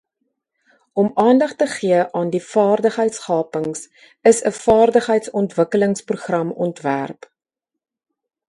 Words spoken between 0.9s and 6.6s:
Om aandag te gee aan die vaardigheidsgapings is 'n vaardigheidsontwikkelingsprogram